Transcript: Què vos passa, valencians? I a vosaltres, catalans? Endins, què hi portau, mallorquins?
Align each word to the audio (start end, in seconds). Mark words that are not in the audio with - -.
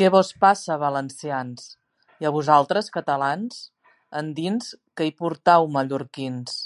Què 0.00 0.10
vos 0.14 0.28
passa, 0.44 0.76
valencians? 0.82 1.64
I 2.26 2.28
a 2.30 2.32
vosaltres, 2.36 2.92
catalans? 2.98 3.58
Endins, 4.22 4.70
què 4.98 5.10
hi 5.10 5.16
portau, 5.24 5.70
mallorquins? 5.80 6.56